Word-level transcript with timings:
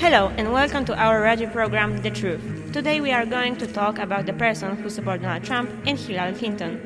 Hello 0.00 0.32
and 0.38 0.50
welcome 0.50 0.86
to 0.86 0.96
our 0.96 1.20
radio 1.20 1.46
program 1.50 2.00
The 2.00 2.10
Truth. 2.10 2.72
Today 2.72 3.02
we 3.02 3.12
are 3.12 3.26
going 3.26 3.58
to 3.58 3.66
talk 3.66 3.98
about 3.98 4.24
the 4.24 4.32
person 4.32 4.74
who 4.76 4.88
supported 4.88 5.24
Donald 5.24 5.44
Trump 5.44 5.68
and 5.84 5.98
Hillary 5.98 6.32
Clinton. 6.32 6.80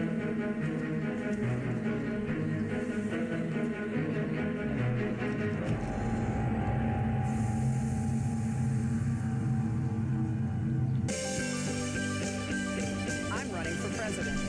I'm 13.30 13.52
running 13.52 13.74
for 13.74 13.96
president. 13.96 14.40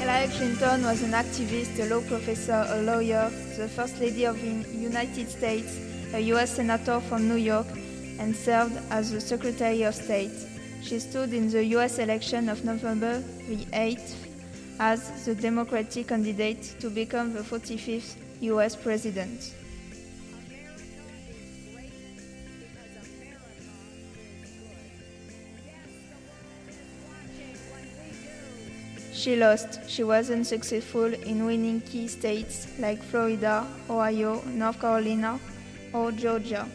Hillary 0.00 0.26
Clinton 0.26 0.82
was 0.82 1.02
an 1.04 1.12
activist, 1.12 1.78
a 1.78 1.88
law 1.88 2.00
professor, 2.00 2.66
a 2.68 2.82
lawyer, 2.82 3.30
the 3.56 3.68
First 3.68 4.00
Lady 4.00 4.24
of 4.26 4.40
the 4.40 4.76
United 4.76 5.30
States, 5.30 5.78
a 6.12 6.18
U.S. 6.34 6.56
Senator 6.56 6.98
from 6.98 7.28
New 7.28 7.36
York, 7.36 7.68
and 8.18 8.34
served 8.34 8.78
as 8.90 9.10
the 9.10 9.20
Secretary 9.20 9.82
of 9.82 9.94
State. 9.94 10.32
She 10.82 10.98
stood 10.98 11.32
in 11.32 11.50
the 11.50 11.64
U.S. 11.76 11.98
election 11.98 12.48
of 12.48 12.64
November 12.64 13.20
the 13.48 13.64
8th 13.72 14.14
as 14.80 15.24
the 15.24 15.34
Democratic 15.34 16.08
candidate 16.08 16.76
to 16.80 16.90
become 16.90 17.32
the 17.32 17.40
45th 17.40 18.16
U.S. 18.40 18.76
President. 18.76 19.54
She 29.12 29.34
lost. 29.34 29.80
She 29.90 30.04
wasn't 30.04 30.46
successful 30.46 31.12
in 31.12 31.44
winning 31.44 31.80
key 31.80 32.06
states 32.06 32.68
like 32.78 33.02
Florida, 33.02 33.66
Ohio, 33.90 34.40
North 34.46 34.80
Carolina, 34.80 35.40
or 35.92 36.12
Georgia. 36.12 36.68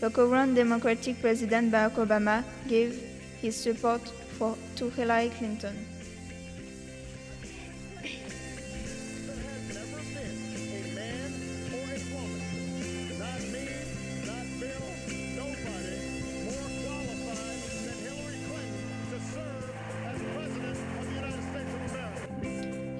The 0.00 0.08
current 0.08 0.54
Democratic 0.54 1.20
President 1.20 1.70
Barack 1.70 1.96
Obama 1.96 2.42
gave 2.66 2.98
his 3.42 3.54
support 3.54 4.00
for, 4.38 4.56
to 4.76 4.88
Hillary 4.88 5.28
Clinton. 5.28 5.76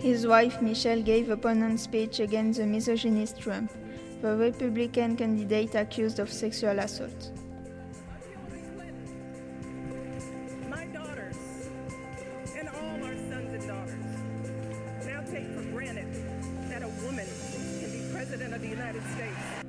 His 0.02 0.26
wife 0.26 0.60
Michelle 0.60 1.00
gave 1.02 1.30
a 1.30 1.32
opponent 1.32 1.80
speech 1.80 2.20
against 2.20 2.58
the 2.58 2.66
misogynist 2.66 3.38
Trump, 3.38 3.70
the 4.22 4.36
Republican 4.36 5.16
candidate 5.16 5.74
accused 5.74 6.18
of 6.18 6.30
sexual 6.30 6.78
assault. 6.78 7.30
My 10.68 10.84
daughters 10.86 11.36
and 12.58 12.68
all 12.68 13.04
our 13.04 13.16
sons 13.16 13.54
and 13.54 13.66
daughters 13.66 15.06
now 15.06 15.22
take 15.22 15.48
for 15.54 15.62
granted 15.72 16.12
that 16.68 16.82
a 16.82 16.88
woman 17.06 17.26
can 17.80 17.90
be 17.92 18.12
president 18.12 18.52
of 18.52 18.60
the 18.60 18.68
United 18.68 19.02
States. 19.14 19.64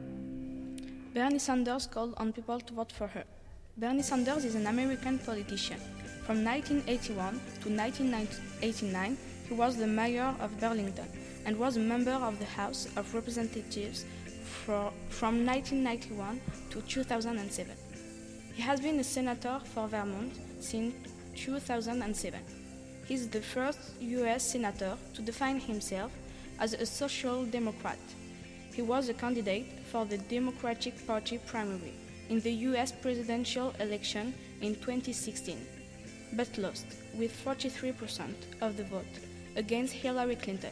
Bernie 1.13 1.39
Sanders 1.39 1.87
called 1.87 2.13
on 2.17 2.33
people 2.33 2.59
to 2.59 2.73
vote 2.73 2.91
for 2.91 3.07
her. 3.07 3.23
Bernie 3.77 4.01
Sanders 4.01 4.43
is 4.43 4.55
an 4.55 4.67
American 4.67 5.17
politician. 5.19 5.79
From 6.25 6.43
1981 6.43 7.39
to 7.63 7.69
1989, 7.69 9.17
he 9.47 9.53
was 9.53 9.77
the 9.77 9.87
mayor 9.87 10.35
of 10.41 10.59
Burlington 10.59 11.07
and 11.45 11.57
was 11.57 11.77
a 11.77 11.79
member 11.79 12.11
of 12.11 12.37
the 12.39 12.45
House 12.45 12.87
of 12.95 13.13
Representatives 13.15 14.05
for, 14.65 14.91
from 15.09 15.45
1991 15.45 16.39
to 16.69 16.81
2007. 16.81 17.75
He 18.53 18.61
has 18.61 18.79
been 18.79 18.99
a 18.99 19.03
senator 19.03 19.59
for 19.73 19.87
Vermont 19.87 20.33
since 20.59 20.93
2007. 21.35 22.39
He 23.07 23.13
is 23.13 23.29
the 23.29 23.41
first 23.41 23.79
U.S. 23.99 24.51
senator 24.51 24.97
to 25.13 25.21
define 25.21 25.59
himself 25.59 26.11
as 26.59 26.73
a 26.73 26.85
social 26.85 27.45
democrat. 27.45 27.99
He 28.73 28.81
was 28.81 29.09
a 29.09 29.13
candidate 29.13 29.67
for 29.91 30.05
the 30.05 30.17
Democratic 30.17 31.05
Party 31.07 31.39
primary 31.39 31.93
in 32.29 32.39
the 32.39 32.53
US 32.69 32.91
presidential 32.91 33.73
election 33.79 34.33
in 34.61 34.75
2016, 34.75 35.57
but 36.33 36.57
lost 36.57 36.85
with 37.15 37.33
43% 37.43 38.33
of 38.61 38.77
the 38.77 38.83
vote 38.85 39.15
against 39.55 39.93
Hillary 39.93 40.35
Clinton. 40.35 40.71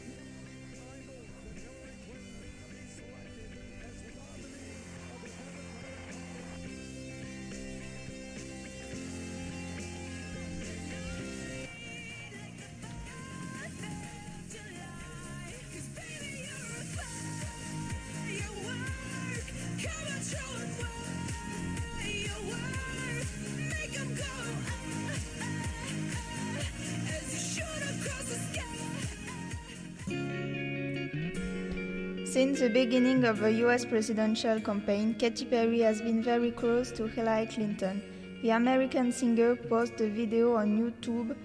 Since 32.40 32.60
the 32.60 32.70
beginning 32.70 33.24
of 33.24 33.40
the 33.40 33.52
US 33.66 33.84
presidential 33.84 34.58
campaign, 34.62 35.12
Katy 35.12 35.44
Perry 35.44 35.80
has 35.80 36.00
been 36.00 36.22
very 36.22 36.50
close 36.50 36.90
to 36.92 37.06
Hillary 37.06 37.44
Clinton. 37.44 38.02
The 38.40 38.48
American 38.52 39.12
singer 39.12 39.56
posted 39.56 40.00
a 40.00 40.14
video 40.14 40.54
on 40.56 40.68
YouTube 40.80 41.36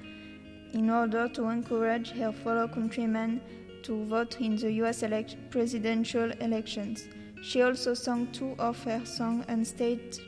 in 0.72 0.90
order 0.90 1.28
to 1.28 1.50
encourage 1.50 2.12
her 2.12 2.32
fellow 2.32 2.70
countrymen 2.70 3.42
to 3.84 4.06
vote 4.06 4.40
in 4.40 4.56
the 4.56 4.72
US 4.84 5.04
elect- 5.04 5.36
presidential 5.50 6.32
elections. 6.40 7.10
She 7.42 7.62
also 7.62 7.94
sang 7.94 8.32
two 8.32 8.56
of 8.58 8.82
her 8.86 9.06
songs 9.06 9.44
on 9.50 9.66
stage 9.66 10.20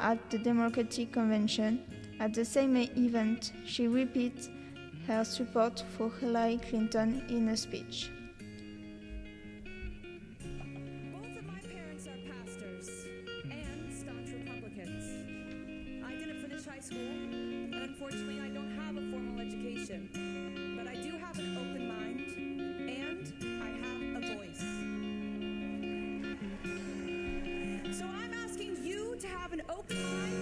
at 0.00 0.18
the 0.30 0.38
Democratic 0.38 1.12
Convention. 1.12 1.84
At 2.18 2.34
the 2.34 2.44
same 2.44 2.76
event, 2.76 3.52
she 3.64 3.86
repeated 3.86 4.48
her 5.06 5.22
support 5.22 5.84
for 5.96 6.10
Hillary 6.10 6.58
Clinton 6.68 7.22
in 7.28 7.46
a 7.50 7.56
speech. 7.56 8.10
Have 29.46 29.52
an 29.52 29.62
open 29.70 29.96
mind 30.02 30.35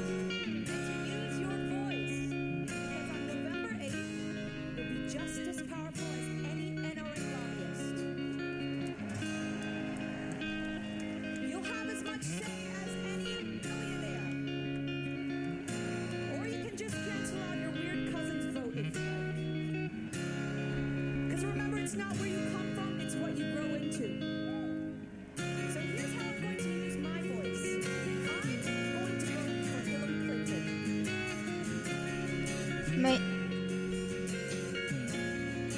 Ma- 32.97 33.19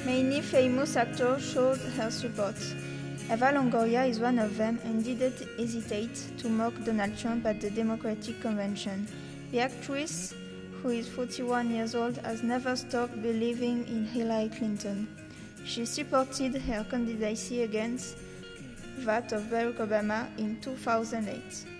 Many 0.05 0.41
famous 0.41 0.95
actors 0.95 1.43
showed 1.51 1.79
her 1.97 2.09
support. 2.11 2.55
Eva 3.29 3.51
Longoria 3.51 4.07
is 4.07 4.19
one 4.19 4.39
of 4.39 4.55
them 4.55 4.79
and 4.85 5.03
didn't 5.03 5.37
hesitate 5.57 6.15
to 6.37 6.47
mock 6.47 6.73
Donald 6.85 7.17
Trump 7.17 7.45
at 7.45 7.59
the 7.59 7.69
Democratic 7.69 8.39
Convention. 8.39 9.07
The 9.51 9.59
actress, 9.61 10.33
who 10.81 10.89
is 10.89 11.07
41 11.09 11.71
years 11.71 11.95
old, 11.95 12.17
has 12.17 12.43
never 12.43 12.75
stopped 12.75 13.21
believing 13.21 13.85
in 13.87 14.05
Hillary 14.05 14.49
Clinton. 14.49 15.07
She 15.65 15.85
supported 15.85 16.55
her 16.55 16.85
candidacy 16.89 17.63
against 17.63 18.15
that 18.99 19.33
of 19.33 19.43
Barack 19.43 19.77
Obama 19.77 20.27
in 20.37 20.61
2008. 20.61 21.76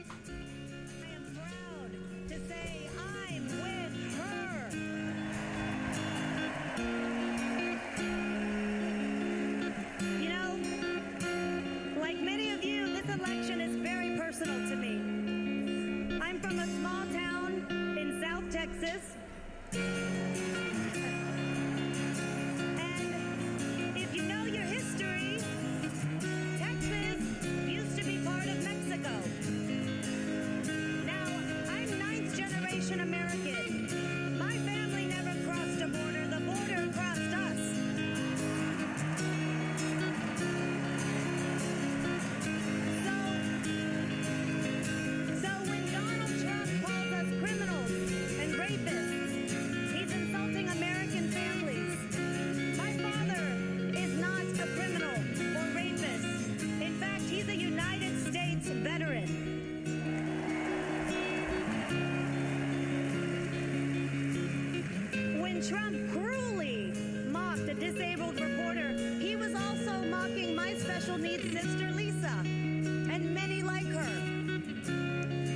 Special 71.07 71.23
needs 71.23 71.53
sister 71.53 71.89
Lisa 71.91 72.33
and 72.43 73.33
many 73.33 73.63
like 73.63 73.85
her. 73.85 74.19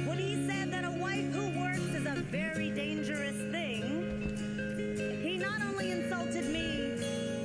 When 0.07 0.17
he 0.17 0.47
said 0.47 0.71
that 0.71 0.85
a 0.85 0.91
wife 0.91 1.29
who 1.33 1.49
works 1.59 1.93
is 1.93 2.05
a 2.05 2.15
very 2.31 2.69
dangerous 2.69 3.35
thing, 3.51 5.19
he 5.21 5.37
not 5.37 5.61
only 5.61 5.91
insulted 5.91 6.45
me, 6.45 6.95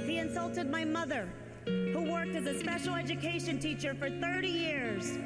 he 0.06 0.18
insulted 0.18 0.70
my 0.70 0.84
mother, 0.84 1.28
who 1.64 2.08
worked 2.08 2.36
as 2.36 2.46
a 2.46 2.56
special 2.60 2.94
education 2.94 3.58
teacher 3.58 3.92
for 3.92 4.08
30 4.08 4.46
years, 4.46 5.18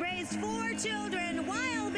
raised 0.00 0.38
four 0.38 0.70
children 0.74 1.48
while 1.48 1.89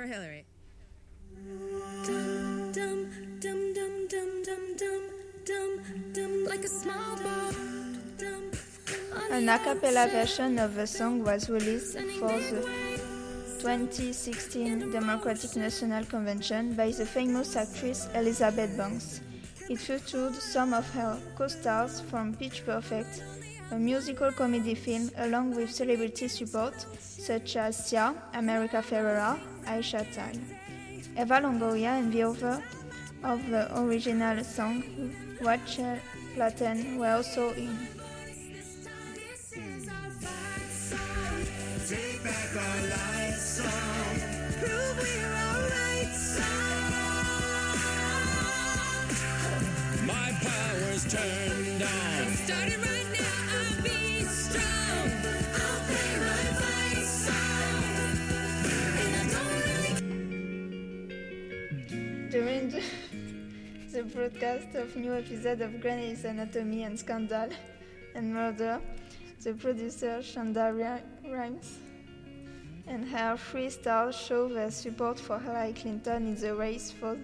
for 0.00 0.06
Hillary. 0.06 0.44
Dum, 2.06 2.72
dum, 2.72 3.10
dum, 3.40 3.74
dum, 3.74 3.92
dum, 4.08 4.30
dum, 4.78 5.02
dum, 5.44 5.80
dum, 6.14 6.44
like 6.46 6.64
a 6.64 6.68
small. 6.68 7.18
An 9.30 9.48
a 9.48 9.58
cappella 9.58 10.08
version 10.08 10.58
of 10.58 10.74
the 10.74 10.86
song 10.86 11.22
was 11.22 11.50
released 11.50 11.98
for 12.18 12.32
the 12.50 12.62
2016 13.60 14.90
Democratic 14.90 15.54
National 15.56 16.04
Convention 16.04 16.72
by 16.74 16.90
the 16.90 17.04
famous 17.04 17.54
actress 17.56 18.08
Elizabeth 18.14 18.76
Banks. 18.78 19.20
It 19.68 19.78
featured 19.78 20.34
some 20.34 20.72
of 20.72 20.88
her 20.94 21.20
co-stars 21.36 22.00
from 22.00 22.34
Pitch 22.34 22.64
Perfect 22.64 23.22
a 23.70 23.78
musical 23.78 24.32
comedy 24.32 24.74
film, 24.74 25.10
along 25.18 25.54
with 25.54 25.70
celebrity 25.70 26.28
support 26.28 26.74
such 26.98 27.56
as 27.56 27.86
Sia, 27.86 28.14
America 28.34 28.82
Ferrera, 28.82 29.38
Aisha 29.64 30.04
Tyler. 30.14 30.40
Eva 31.16 31.40
Longoria 31.40 31.98
and 31.98 32.12
the 32.12 32.24
author 32.24 32.62
of 33.22 33.48
the 33.50 33.68
original 33.80 34.42
song, 34.44 34.82
Rachel 35.40 35.98
Platten, 36.34 36.98
were 36.98 37.10
also 37.10 37.52
in. 37.52 37.76
Prove 44.60 44.96
we're 44.98 45.34
alright, 45.50 46.10
My 50.06 50.30
power's 50.42 51.04
turned 51.12 51.82
on. 51.82 52.79
During 62.30 62.70
the, 63.92 64.02
broadcast 64.04 64.76
of 64.76 64.94
new 64.94 65.14
episode 65.14 65.60
of 65.62 65.80
Grey's 65.80 66.24
Anatomy 66.24 66.84
and 66.84 66.96
Scandal 66.96 67.48
and 68.14 68.32
Murder, 68.32 68.80
the 69.42 69.54
producer 69.54 70.20
Shonda 70.22 71.02
Rhimes 71.24 71.78
and 72.86 73.08
her 73.08 73.36
freestyle 73.36 74.12
show 74.12 74.48
their 74.48 74.70
support 74.70 75.18
for 75.18 75.40
Hillary 75.40 75.72
Clinton 75.72 76.28
in 76.28 76.36
the 76.36 76.54
race 76.54 76.92
for, 76.92 77.16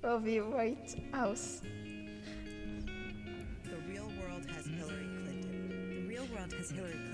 for 0.00 0.20
the 0.20 0.40
White 0.40 0.94
House. 1.12 1.62
The 3.64 3.76
real 3.90 4.12
world 4.22 4.46
has 4.54 4.66
Hillary 4.66 5.08
Clinton. 5.24 5.96
The 5.96 6.02
real 6.08 6.26
world 6.32 6.52
has 6.52 6.70
Hillary 6.70 6.92
Clinton. 6.92 7.13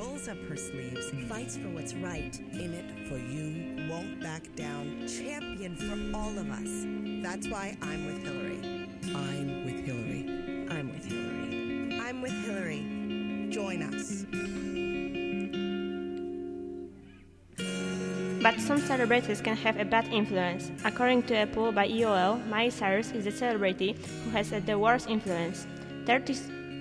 Rolls 0.00 0.28
up 0.28 0.38
her 0.48 0.56
sleeves, 0.56 1.10
fights 1.28 1.56
for 1.58 1.68
what's 1.68 1.92
right, 1.94 2.40
in 2.52 2.72
it 2.72 3.06
for 3.08 3.18
you, 3.18 3.86
won't 3.90 4.20
back 4.20 4.42
down, 4.56 5.06
champion 5.06 5.76
for 5.76 6.16
all 6.16 6.30
of 6.38 6.48
us. 6.50 6.86
That's 7.22 7.46
why 7.48 7.76
I'm 7.82 8.06
with 8.06 8.22
Hillary. 8.22 8.88
I'm 9.14 9.64
with 9.66 9.84
Hillary. 9.84 10.24
I'm 10.70 10.88
with 10.92 11.04
Hillary. 11.04 12.00
I'm 12.00 12.22
with 12.22 12.32
Hillary. 12.46 13.50
Join 13.50 13.82
us. 13.82 14.24
But 18.42 18.58
some 18.58 18.80
celebrities 18.80 19.42
can 19.42 19.56
have 19.56 19.78
a 19.78 19.84
bad 19.84 20.08
influence. 20.08 20.70
According 20.82 21.24
to 21.24 21.42
a 21.42 21.46
poll 21.46 21.72
by 21.72 21.88
EOL, 21.88 22.46
Miley 22.48 22.70
Cyrus 22.70 23.12
is 23.12 23.24
the 23.24 23.32
celebrity 23.32 23.94
who 24.24 24.30
has 24.30 24.48
had 24.48 24.64
the 24.64 24.78
worst 24.78 25.10
influence. 25.10 25.66
30, 26.06 26.34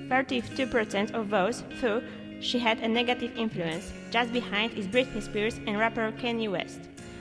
32% 0.07 1.11
of 1.11 1.29
those 1.29 1.61
thought 1.81 2.01
she 2.41 2.59
had 2.59 2.79
a 2.79 2.87
negative 2.87 3.35
influence. 3.37 3.91
Just 4.11 4.31
behind 4.31 4.73
is 4.73 4.87
Britney 4.87 5.21
Spears 5.21 5.59
and 5.67 5.77
rapper 5.77 6.11
Kanye 6.11 6.51
West. 6.51 6.79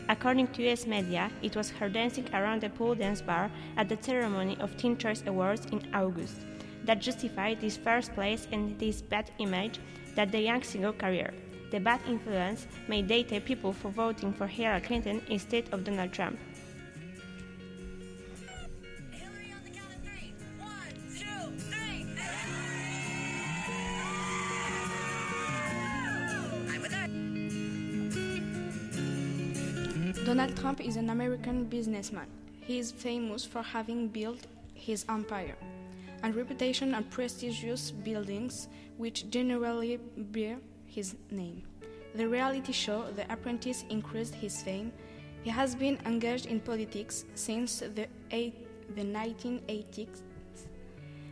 According 0.08 0.48
to 0.48 0.70
US 0.70 0.86
media, 0.86 1.30
it 1.42 1.54
was 1.54 1.70
her 1.70 1.88
dancing 1.88 2.26
around 2.32 2.64
a 2.64 2.70
pool 2.70 2.94
dance 2.94 3.20
bar 3.20 3.50
at 3.76 3.88
the 3.88 3.98
ceremony 4.00 4.56
of 4.60 4.76
Teen 4.76 4.96
Choice 4.96 5.22
Awards 5.26 5.66
in 5.66 5.82
August 5.92 6.36
that 6.84 7.00
justified 7.00 7.60
this 7.60 7.76
first 7.76 8.14
place 8.14 8.48
and 8.50 8.78
this 8.78 9.02
bad 9.02 9.30
image 9.38 9.78
that 10.14 10.32
the 10.32 10.40
young 10.40 10.62
singer 10.62 10.92
career. 10.92 11.34
The 11.70 11.80
bad 11.80 12.00
influence 12.08 12.66
may 12.88 13.02
deter 13.02 13.40
people 13.40 13.74
for 13.74 13.90
voting 13.90 14.32
for 14.32 14.46
Hillary 14.46 14.80
Clinton 14.80 15.20
instead 15.28 15.68
of 15.72 15.84
Donald 15.84 16.12
Trump. 16.12 16.38
Donald 30.28 30.54
Trump 30.58 30.82
is 30.82 30.96
an 30.96 31.08
American 31.08 31.64
businessman. 31.64 32.26
He 32.60 32.78
is 32.78 32.92
famous 32.92 33.46
for 33.46 33.62
having 33.62 34.08
built 34.08 34.46
his 34.74 35.06
empire 35.08 35.56
and 36.22 36.34
reputation 36.34 36.94
and 36.94 37.08
prestigious 37.08 37.90
buildings 37.90 38.68
which 38.98 39.30
generally 39.30 39.98
bear 40.18 40.58
his 40.84 41.16
name. 41.30 41.62
The 42.14 42.28
reality 42.28 42.72
show 42.72 43.10
The 43.16 43.24
Apprentice 43.32 43.86
increased 43.88 44.34
his 44.34 44.60
fame. 44.60 44.92
He 45.44 45.48
has 45.48 45.74
been 45.74 45.98
engaged 46.04 46.44
in 46.44 46.60
politics 46.60 47.24
since 47.34 47.78
the, 47.78 48.06
eight, 48.30 48.54
the 48.96 49.04
1980s 49.04 50.24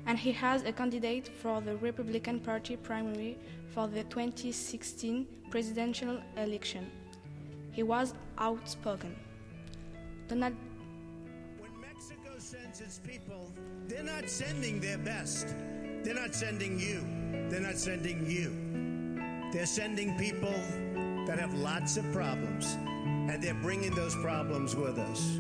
and 0.06 0.18
he 0.18 0.32
has 0.32 0.62
a 0.64 0.72
candidate 0.72 1.28
for 1.28 1.60
the 1.60 1.76
Republican 1.76 2.40
Party 2.40 2.78
primary 2.78 3.36
for 3.74 3.88
the 3.88 4.04
2016 4.04 5.26
presidential 5.50 6.18
election. 6.38 6.90
He 7.76 7.82
was 7.82 8.14
outspoken. 8.38 9.14
When 10.28 10.40
Mexico 11.78 12.30
sends 12.38 12.80
its 12.80 13.00
people, 13.00 13.52
they're 13.86 14.02
not 14.02 14.30
sending 14.30 14.80
their 14.80 14.96
best. 14.96 15.54
They're 16.02 16.14
not 16.14 16.34
sending 16.34 16.80
you. 16.80 17.04
They're 17.50 17.60
not 17.60 17.76
sending 17.76 18.24
you. 18.24 19.50
They're 19.52 19.66
sending 19.66 20.16
people 20.16 20.54
that 21.26 21.38
have 21.38 21.52
lots 21.52 21.98
of 21.98 22.10
problems, 22.14 22.78
and 23.04 23.42
they're 23.42 23.52
bringing 23.52 23.94
those 23.94 24.14
problems 24.22 24.74
with 24.74 24.98
us. 24.98 25.38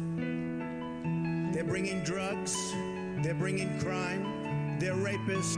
They're 1.54 1.64
bringing 1.64 2.04
drugs, 2.04 2.54
they're 3.22 3.32
bringing 3.32 3.80
crime, 3.80 4.78
they're 4.78 4.92
rapists. 4.92 5.56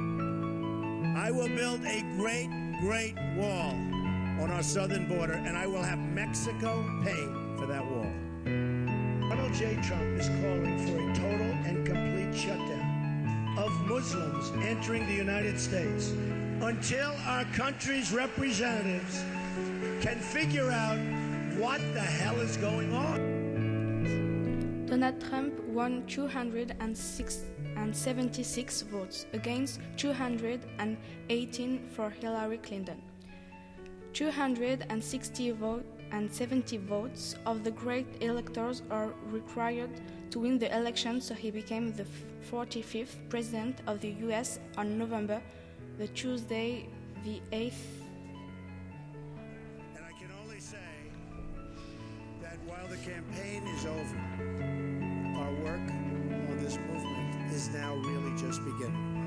I 1.16 1.32
will 1.32 1.48
build 1.48 1.84
a 1.84 2.02
great, 2.16 2.48
great 2.80 3.16
wall 3.36 3.74
on 4.40 4.50
our 4.50 4.62
southern 4.62 5.06
border, 5.06 5.34
and 5.34 5.56
I 5.56 5.66
will 5.66 5.82
have 5.82 5.98
Mexico 5.98 6.84
pay 7.02 7.26
for 7.58 7.66
that 7.66 7.84
wall. 7.84 8.10
Donald 9.28 9.52
J. 9.54 9.78
Trump 9.82 10.18
is 10.18 10.28
calling 10.28 10.78
for 10.86 11.10
a 11.10 11.14
total 11.14 11.52
and 11.66 11.84
complete 11.86 12.34
shutdown 12.34 13.56
of 13.58 13.70
Muslims 13.86 14.50
entering 14.64 15.06
the 15.06 15.14
United 15.14 15.58
States 15.58 16.12
until 16.62 17.12
our 17.26 17.44
country's 17.46 18.12
representatives 18.12 19.24
can 20.00 20.20
figure 20.20 20.70
out 20.70 20.98
what 21.58 21.80
the 21.92 22.00
hell 22.00 22.38
is 22.40 22.56
going 22.56 22.94
on. 22.94 24.86
Donald 24.86 25.20
Trump 25.20 25.58
won 25.64 26.06
276 26.06 28.82
votes 28.82 29.26
against 29.32 29.80
218 29.96 31.88
for 31.88 32.10
Hillary 32.10 32.58
Clinton. 32.58 33.02
260 34.18 35.52
votes 35.52 35.84
and 36.10 36.28
70 36.28 36.78
votes 36.78 37.36
of 37.46 37.62
the 37.62 37.70
great 37.70 38.04
electors 38.20 38.82
are 38.90 39.12
required 39.30 39.90
to 40.32 40.40
win 40.40 40.58
the 40.58 40.76
election, 40.76 41.20
so 41.20 41.34
he 41.34 41.52
became 41.52 41.92
the 41.92 42.04
45th 42.50 43.14
president 43.28 43.78
of 43.86 44.00
the 44.00 44.08
US 44.26 44.58
on 44.76 44.98
November 44.98 45.40
the 45.98 46.08
Tuesday 46.08 46.88
the 47.24 47.40
8th. 47.52 47.72
And 49.94 50.04
I 50.04 50.10
can 50.18 50.30
only 50.42 50.58
say 50.58 50.78
that 52.42 52.58
while 52.66 52.88
the 52.88 52.96
campaign 52.96 53.68
is 53.68 53.86
over, 53.86 54.18
our 55.38 55.52
work 55.62 55.88
on 56.50 56.58
this 56.58 56.76
movement 56.76 57.52
is 57.52 57.68
now 57.68 57.94
really 57.94 58.36
just 58.36 58.64
beginning. 58.64 59.17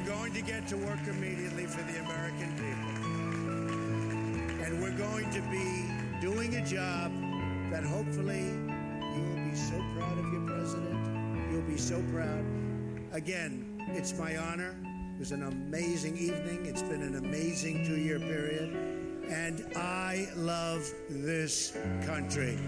We're 0.00 0.14
going 0.16 0.32
to 0.32 0.40
get 0.40 0.66
to 0.68 0.78
work 0.78 1.00
immediately 1.06 1.66
for 1.66 1.82
the 1.82 1.98
American 2.00 2.50
people. 2.54 2.90
And 4.64 4.80
we're 4.80 4.96
going 4.96 5.30
to 5.30 5.42
be 5.42 5.84
doing 6.22 6.56
a 6.56 6.64
job 6.64 7.12
that 7.70 7.84
hopefully 7.84 8.40
you 8.40 9.22
will 9.22 9.50
be 9.50 9.54
so 9.54 9.76
proud 9.94 10.18
of 10.18 10.32
your 10.32 10.46
president. 10.46 11.52
You'll 11.52 11.60
be 11.62 11.76
so 11.76 12.02
proud. 12.14 12.42
Again, 13.12 13.78
it's 13.88 14.16
my 14.16 14.38
honor. 14.38 14.74
It 15.16 15.18
was 15.18 15.32
an 15.32 15.42
amazing 15.42 16.16
evening. 16.16 16.64
It's 16.64 16.82
been 16.82 17.02
an 17.02 17.16
amazing 17.16 17.84
two 17.84 17.98
year 17.98 18.18
period. 18.18 18.72
And 19.28 19.66
I 19.76 20.28
love 20.34 20.90
this 21.10 21.76
country. 22.06 22.58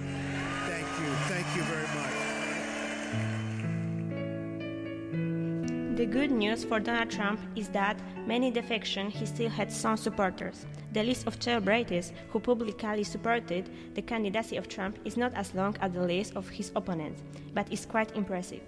Thank 0.66 0.86
you. 1.00 1.14
Thank 1.28 1.46
you 1.56 1.62
very 1.62 1.86
much. 1.98 2.21
The 6.02 6.08
good 6.08 6.32
news 6.32 6.64
for 6.64 6.80
Donald 6.80 7.12
Trump 7.12 7.38
is 7.54 7.68
that 7.68 7.96
many 8.26 8.50
defection 8.50 9.08
he 9.08 9.24
still 9.24 9.48
had 9.48 9.70
some 9.70 9.96
supporters. 9.96 10.66
The 10.92 11.04
list 11.04 11.28
of 11.28 11.40
celebrities 11.40 12.12
who 12.30 12.40
publicly 12.40 13.04
supported 13.04 13.70
the 13.94 14.02
candidacy 14.02 14.56
of 14.56 14.66
Trump 14.66 14.98
is 15.04 15.16
not 15.16 15.32
as 15.34 15.54
long 15.54 15.76
as 15.80 15.92
the 15.92 16.02
list 16.02 16.34
of 16.34 16.48
his 16.48 16.72
opponents, 16.74 17.22
but 17.54 17.72
is 17.72 17.86
quite 17.86 18.16
impressive. 18.16 18.62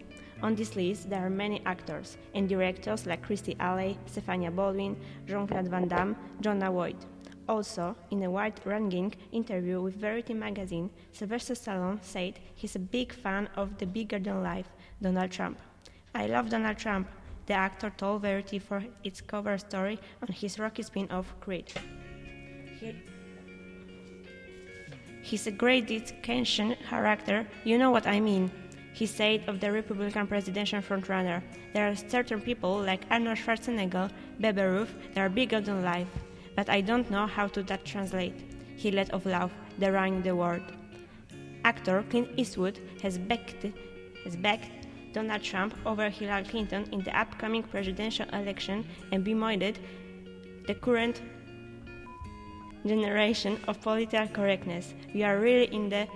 On 0.44 0.54
this 0.54 0.76
list, 0.76 1.10
there 1.10 1.26
are 1.26 1.28
many 1.28 1.60
actors 1.66 2.18
and 2.34 2.48
directors 2.48 3.04
like 3.04 3.26
Kirstie 3.26 3.58
Alley, 3.58 3.98
Stephania 4.06 4.52
Baldwin, 4.52 4.96
Jean-Claude 5.26 5.66
Van 5.66 5.88
Damme, 5.88 6.16
Jonah 6.40 6.70
Voight. 6.70 7.04
Also, 7.48 7.96
in 8.12 8.22
a 8.22 8.30
wide-ranging 8.30 9.12
interview 9.32 9.82
with 9.82 9.96
Variety 9.96 10.34
magazine, 10.34 10.88
Sylvester 11.10 11.54
Stallone 11.54 11.98
said 12.00 12.38
he's 12.54 12.76
a 12.76 12.78
big 12.78 13.12
fan 13.12 13.48
of 13.56 13.76
the 13.78 13.86
bigger-than-life 13.86 14.68
Donald 15.02 15.32
Trump. 15.32 15.58
I 16.14 16.28
love 16.28 16.48
Donald 16.48 16.78
Trump, 16.78 17.08
the 17.46 17.54
actor 17.54 17.90
told 17.96 18.22
Variety 18.22 18.58
for 18.58 18.82
its 19.02 19.20
cover 19.20 19.58
story 19.58 19.98
on 20.22 20.28
his 20.32 20.58
Rocky 20.58 20.82
spin-off 20.82 21.34
Creed. 21.40 21.72
He, 22.80 22.94
he's 25.22 25.46
a 25.46 25.50
great 25.50 25.86
dedication 25.86 26.76
character, 26.88 27.46
you 27.64 27.78
know 27.78 27.90
what 27.90 28.06
I 28.06 28.20
mean. 28.20 28.50
He 28.92 29.06
said 29.06 29.42
of 29.48 29.60
the 29.60 29.72
Republican 29.72 30.26
presidential 30.26 30.80
frontrunner, 30.80 31.42
there 31.72 31.88
are 31.90 31.96
certain 31.96 32.40
people 32.40 32.78
like 32.78 33.04
Arnold 33.10 33.38
Schwarzenegger, 33.38 34.10
Babe 34.40 34.58
Ruth, 34.58 34.94
that 35.14 35.20
are 35.20 35.28
bigger 35.28 35.60
than 35.60 35.82
life, 35.82 36.08
but 36.54 36.70
I 36.70 36.80
don't 36.80 37.10
know 37.10 37.26
how 37.26 37.48
to 37.48 37.62
that 37.64 37.84
translate. 37.84 38.34
He 38.76 38.90
let 38.92 39.12
off 39.12 39.26
laugh, 39.26 39.50
deriving 39.80 40.22
the 40.22 40.36
word. 40.36 40.62
Actor 41.64 42.04
Clint 42.10 42.28
Eastwood 42.36 42.78
has 43.02 43.18
backed, 43.18 43.66
has 44.22 44.36
backed 44.36 44.83
Donald 45.14 45.42
Trump 45.42 45.74
over 45.86 46.10
Hillary 46.10 46.44
Clinton 46.44 46.88
in 46.92 47.00
the 47.02 47.18
upcoming 47.18 47.62
presidential 47.62 48.26
election 48.32 48.84
and 49.12 49.24
bemoaned 49.24 49.78
the 50.66 50.74
current 50.74 51.22
generation 52.84 53.58
of 53.68 53.80
political 53.80 54.26
correctness. 54.28 54.92
We 55.14 55.22
are 55.22 55.38
really 55.38 55.72
in 55.72 55.88
the 55.88 56.06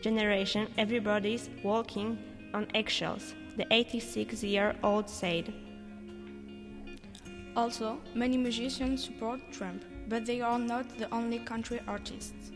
generation 0.00 0.68
everybody's 0.78 1.50
walking 1.62 2.18
on 2.54 2.66
eggshells, 2.74 3.34
the 3.56 3.66
86 3.70 4.42
year 4.42 4.74
old 4.82 5.08
said. 5.08 5.52
Also, 7.54 7.98
many 8.14 8.38
musicians 8.38 9.04
support 9.04 9.40
Trump, 9.52 9.84
but 10.08 10.24
they 10.24 10.40
are 10.40 10.58
not 10.58 10.88
the 10.98 11.12
only 11.12 11.40
country 11.40 11.80
artists 11.86 12.52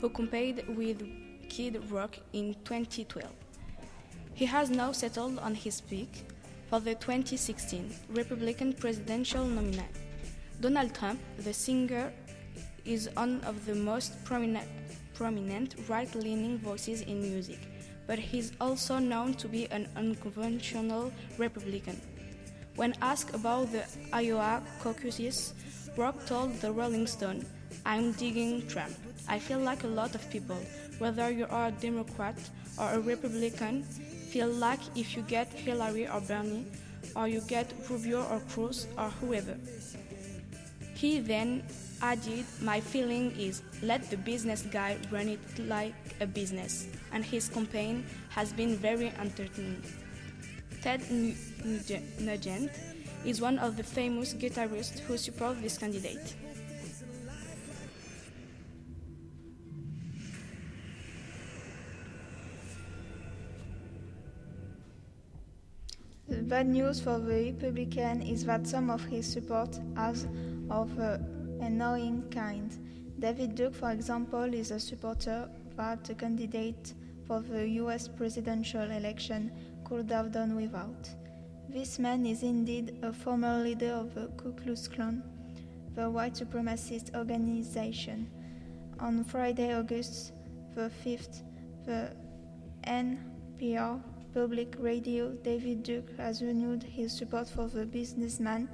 who 0.00 0.08
competed 0.08 0.76
with 0.76 1.02
Kid 1.48 1.90
Rock 1.90 2.16
in 2.32 2.54
2012. 2.64 3.45
He 4.36 4.44
has 4.44 4.68
now 4.68 4.92
settled 4.92 5.38
on 5.38 5.54
his 5.54 5.80
pick 5.80 6.30
for 6.68 6.78
the 6.78 6.94
2016 6.94 7.90
Republican 8.10 8.74
presidential 8.74 9.46
nominee. 9.46 9.88
Donald 10.60 10.94
Trump, 10.94 11.18
the 11.38 11.54
singer, 11.54 12.12
is 12.84 13.08
one 13.14 13.40
of 13.44 13.64
the 13.64 13.74
most 13.74 14.22
prominent, 14.26 14.68
prominent 15.14 15.74
right 15.88 16.14
leaning 16.14 16.58
voices 16.58 17.00
in 17.00 17.22
music, 17.22 17.58
but 18.06 18.18
he's 18.18 18.52
also 18.60 18.98
known 18.98 19.32
to 19.32 19.48
be 19.48 19.70
an 19.70 19.88
unconventional 19.96 21.10
Republican. 21.38 21.98
When 22.74 22.94
asked 23.00 23.34
about 23.34 23.72
the 23.72 23.84
Iowa 24.12 24.62
caucuses, 24.82 25.54
Rock 25.96 26.26
told 26.26 26.60
the 26.60 26.72
Rolling 26.72 27.06
Stone, 27.06 27.46
I'm 27.86 28.12
digging 28.12 28.68
Trump. 28.68 28.92
I 29.28 29.38
feel 29.38 29.60
like 29.60 29.84
a 29.84 29.88
lot 29.88 30.14
of 30.14 30.28
people, 30.28 30.58
whether 30.98 31.30
you 31.30 31.46
are 31.48 31.68
a 31.68 31.72
Democrat 31.72 32.36
or 32.78 32.90
a 32.90 33.00
Republican, 33.00 33.86
feel 34.26 34.48
like 34.48 34.80
if 34.94 35.16
you 35.16 35.22
get 35.22 35.52
Hillary 35.52 36.08
or 36.08 36.20
Bernie, 36.20 36.66
or 37.14 37.28
you 37.28 37.40
get 37.42 37.72
Rubio 37.88 38.22
or 38.24 38.40
Cruz 38.50 38.86
or 38.98 39.08
whoever. 39.20 39.56
He 40.94 41.20
then 41.20 41.62
added, 42.02 42.44
My 42.62 42.80
feeling 42.80 43.30
is 43.38 43.62
let 43.82 44.10
the 44.10 44.16
business 44.16 44.62
guy 44.62 44.98
run 45.10 45.28
it 45.28 45.40
like 45.66 45.94
a 46.20 46.26
business, 46.26 46.88
and 47.12 47.24
his 47.24 47.48
campaign 47.48 48.04
has 48.30 48.52
been 48.52 48.76
very 48.76 49.12
entertaining. 49.18 49.82
Ted 50.82 51.00
Nugent 51.10 52.70
is 53.24 53.40
one 53.40 53.58
of 53.58 53.76
the 53.76 53.82
famous 53.82 54.34
guitarists 54.34 55.00
who 55.00 55.16
support 55.16 55.60
this 55.62 55.78
candidate. 55.78 56.34
Bad 66.48 66.68
news 66.68 67.00
for 67.00 67.18
the 67.18 67.52
Republican 67.52 68.22
is 68.22 68.44
that 68.44 68.68
some 68.68 68.88
of 68.88 69.04
his 69.04 69.26
support 69.26 69.80
is 70.08 70.28
of 70.70 70.96
uh, 71.00 71.18
an 71.60 71.80
annoying 71.80 72.22
kind. 72.30 72.78
David 73.18 73.56
Duke, 73.56 73.74
for 73.74 73.90
example, 73.90 74.54
is 74.54 74.70
a 74.70 74.78
supporter 74.78 75.48
that 75.76 76.04
the 76.04 76.14
candidate 76.14 76.94
for 77.26 77.40
the 77.40 77.68
US 77.80 78.06
presidential 78.06 78.88
election 78.92 79.50
could 79.84 80.08
have 80.10 80.30
done 80.30 80.54
without. 80.54 81.10
This 81.68 81.98
man 81.98 82.24
is 82.24 82.44
indeed 82.44 82.96
a 83.02 83.12
former 83.12 83.58
leader 83.64 83.92
of 83.92 84.14
the 84.14 84.28
Ku 84.36 84.52
Klux 84.52 84.86
Klan, 84.86 85.24
the 85.96 86.08
white 86.08 86.34
supremacist 86.34 87.16
organization. 87.16 88.30
On 89.00 89.24
Friday, 89.24 89.74
August 89.74 90.32
the 90.76 90.90
5th, 91.04 91.42
the 91.84 92.12
NPR 92.86 94.00
public 94.36 94.76
radio, 94.78 95.30
David 95.42 95.82
Duke 95.82 96.14
has 96.18 96.42
renewed 96.42 96.82
his 96.82 97.10
support 97.10 97.48
for 97.48 97.68
the 97.68 97.86
businessman 97.86 98.68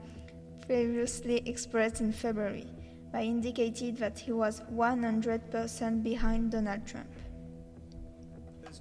previously 0.66 1.40
expressed 1.46 2.00
in 2.00 2.12
February 2.12 2.66
by 3.12 3.22
indicating 3.22 3.94
that 3.94 4.18
he 4.18 4.32
was 4.32 4.60
100% 4.74 6.02
behind 6.02 6.50
Donald 6.50 6.84
Trump. 6.84 7.06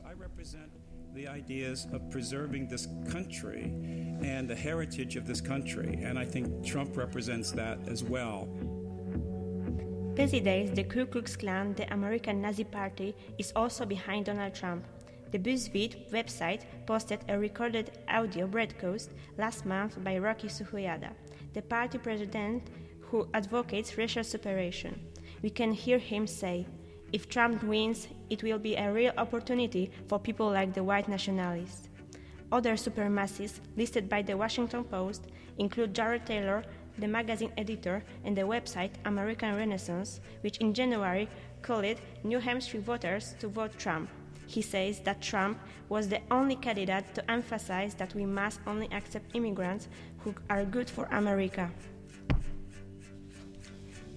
I 0.03 0.13
represent 0.13 0.71
the 1.13 1.27
ideas 1.27 1.87
of 1.93 2.09
preserving 2.09 2.67
this 2.67 2.87
country 3.11 3.65
and 4.23 4.49
the 4.49 4.55
heritage 4.55 5.17
of 5.17 5.27
this 5.27 5.39
country, 5.39 5.99
and 6.01 6.17
I 6.17 6.25
think 6.25 6.65
Trump 6.65 6.97
represents 6.97 7.51
that 7.51 7.77
as 7.87 8.03
well. 8.03 8.49
These 10.15 10.41
days, 10.41 10.71
the 10.71 10.83
Ku 10.83 11.05
Klux 11.05 11.35
Klan, 11.35 11.75
the 11.75 11.93
American 11.93 12.41
Nazi 12.41 12.63
Party, 12.63 13.15
is 13.37 13.53
also 13.55 13.85
behind 13.85 14.25
Donald 14.25 14.55
Trump. 14.55 14.83
The 15.31 15.39
BuzzFeed 15.39 16.11
website 16.11 16.63
posted 16.85 17.19
a 17.29 17.39
recorded 17.39 17.91
audio 18.09 18.47
broadcast 18.47 19.11
last 19.37 19.65
month 19.65 20.03
by 20.03 20.17
Rocky 20.17 20.49
Suhayda, 20.49 21.11
the 21.53 21.61
party 21.61 21.97
president 21.97 22.67
who 22.99 23.29
advocates 23.33 23.97
racial 23.97 24.25
separation. 24.25 24.99
We 25.41 25.49
can 25.49 25.71
hear 25.71 25.99
him 25.99 26.27
say, 26.27 26.67
if 27.13 27.29
Trump 27.29 27.63
wins, 27.63 28.09
it 28.29 28.43
will 28.43 28.59
be 28.59 28.75
a 28.75 28.91
real 28.91 29.13
opportunity 29.17 29.89
for 30.09 30.19
people 30.19 30.51
like 30.51 30.73
the 30.73 30.83
white 30.83 31.07
nationalists. 31.07 31.87
Other 32.51 32.73
supremacists 32.73 33.61
listed 33.77 34.09
by 34.09 34.23
the 34.23 34.35
Washington 34.35 34.83
Post 34.83 35.27
include 35.57 35.95
Jared 35.95 36.25
Taylor, 36.25 36.65
the 36.97 37.07
magazine 37.07 37.53
editor, 37.57 38.03
and 38.25 38.37
the 38.37 38.41
website 38.41 38.91
American 39.05 39.55
Renaissance, 39.55 40.19
which 40.41 40.57
in 40.57 40.73
January 40.73 41.29
called 41.61 41.95
New 42.25 42.39
Hampshire 42.39 42.81
voters 42.81 43.33
to 43.39 43.47
vote 43.47 43.77
Trump. 43.77 44.09
He 44.51 44.61
says 44.61 44.99
that 45.07 45.21
Trump 45.21 45.57
was 45.87 46.09
the 46.09 46.19
only 46.29 46.57
candidate 46.57 47.15
to 47.15 47.31
emphasize 47.31 47.93
that 47.95 48.13
we 48.13 48.25
must 48.25 48.59
only 48.67 48.89
accept 48.91 49.33
immigrants 49.33 49.87
who 50.19 50.35
are 50.49 50.65
good 50.65 50.89
for 50.89 51.05
America. 51.05 51.71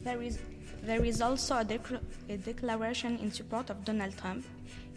There 0.02 0.20
is, 0.20 0.40
there 0.82 1.04
is 1.04 1.20
also 1.20 1.58
a, 1.58 1.64
dec- 1.64 2.02
a 2.28 2.36
declaration 2.36 3.16
in 3.18 3.30
support 3.30 3.70
of 3.70 3.84
Donald 3.84 4.18
Trump 4.18 4.44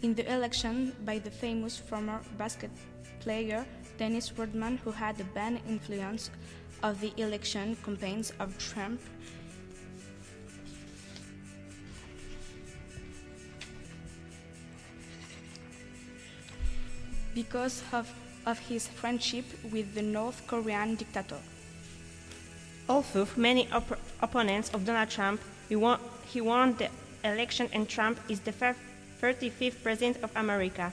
in 0.02 0.12
the 0.12 0.26
election 0.28 0.92
by 1.04 1.20
the 1.20 1.30
famous 1.30 1.78
former 1.78 2.20
basket 2.36 2.72
player 3.20 3.64
Dennis 3.96 4.36
Rodman, 4.36 4.78
who 4.78 4.90
had 4.90 5.20
a 5.20 5.24
bad 5.38 5.60
influence 5.68 6.30
of 6.82 7.00
the 7.00 7.12
election 7.16 7.76
campaigns 7.84 8.32
of 8.40 8.58
Trump 8.58 9.00
because 17.42 17.82
of, 17.92 18.06
of 18.46 18.58
his 18.58 18.88
friendship 18.88 19.44
with 19.72 19.94
the 19.94 20.02
North 20.02 20.42
Korean 20.48 20.96
dictator. 20.96 21.38
Although 22.88 23.28
many 23.36 23.68
op- 23.70 23.98
opponents 24.20 24.70
of 24.74 24.84
Donald 24.84 25.08
Trump, 25.10 25.40
he 25.68 25.76
won, 25.76 26.00
he 26.32 26.40
won 26.40 26.74
the 26.78 26.88
election 27.22 27.68
and 27.72 27.88
Trump 27.88 28.18
is 28.28 28.40
the 28.40 28.50
fir- 28.52 28.74
35th 29.22 29.82
president 29.84 30.16
of 30.24 30.30
America. 30.34 30.92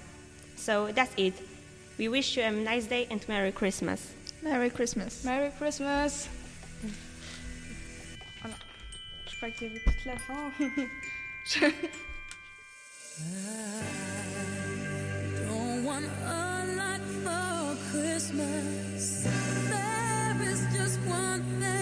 So 0.56 0.92
that's 0.92 1.14
it. 1.18 1.34
We 1.98 2.10
wish 2.10 2.38
you 2.38 2.44
a 2.44 2.52
nice 2.52 2.86
day 2.86 3.08
and 3.10 3.26
Merry 3.28 3.52
Christmas. 3.52 4.12
Merry 4.44 4.70
Christmas. 4.70 5.24
Merry 5.26 5.50
Christmas! 5.58 6.30
Voilà. 8.44 8.56
Je 9.28 9.36
crois 9.40 9.50
que 9.52 9.58
j'ai 9.62 9.70
vu 9.70 9.80
toute 9.84 10.06
la 10.06 10.18
fin. 10.18 10.52
Je- 11.48 11.74
want 15.96 16.12
a 16.26 16.76
lot 16.76 17.02
for 17.24 17.78
Christmas. 17.92 19.24
There 19.70 20.52
is 20.52 20.62
just 20.74 21.00
one 21.08 21.42
thing. 21.60 21.75